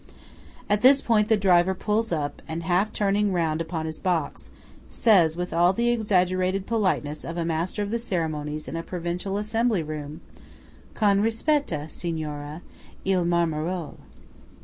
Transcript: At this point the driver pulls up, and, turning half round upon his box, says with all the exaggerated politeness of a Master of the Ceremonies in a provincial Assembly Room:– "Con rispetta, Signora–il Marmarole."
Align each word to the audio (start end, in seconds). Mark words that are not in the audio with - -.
At 0.67 0.81
this 0.81 0.99
point 0.99 1.27
the 1.29 1.37
driver 1.37 1.75
pulls 1.75 2.11
up, 2.11 2.41
and, 2.47 2.63
turning 2.91 3.27
half 3.27 3.35
round 3.35 3.61
upon 3.61 3.85
his 3.85 3.99
box, 3.99 4.49
says 4.89 5.37
with 5.37 5.53
all 5.53 5.73
the 5.73 5.89
exaggerated 5.91 6.65
politeness 6.65 7.23
of 7.23 7.37
a 7.37 7.45
Master 7.45 7.83
of 7.83 7.91
the 7.91 7.99
Ceremonies 7.99 8.67
in 8.67 8.75
a 8.75 8.81
provincial 8.81 9.37
Assembly 9.37 9.83
Room:– 9.83 10.21
"Con 10.95 11.21
rispetta, 11.21 11.87
Signora–il 11.87 13.25
Marmarole." 13.25 13.99